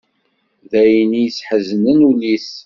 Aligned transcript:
D 0.69 0.71
ayen 0.81 1.11
i 1.15 1.21
yesḥeznen 1.25 1.99
ul-is. 2.09 2.49